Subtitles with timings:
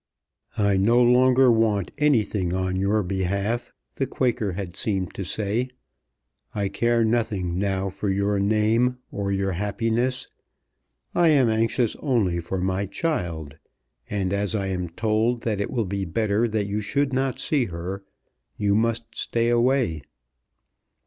[0.57, 5.69] "I no longer want anything on your behalf," the Quaker had seemed to say.
[6.55, 10.27] "I care nothing now for your name, or your happiness.
[11.13, 13.59] I am anxious only for my child,
[14.09, 17.65] and as I am told that it will be better that you should not see
[17.65, 18.03] her,
[18.57, 20.01] you must stay away."